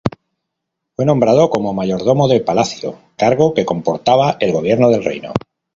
Fue 0.95 1.05
nombrado 1.05 1.51
como 1.51 1.75
mayordomo 1.75 2.27
de 2.27 2.39
palacio, 2.39 2.97
cargo 3.17 3.53
que 3.53 3.67
comportaba 3.67 4.35
el 4.39 4.51
gobierno 4.51 4.89
del 4.89 5.03
reino. 5.03 5.31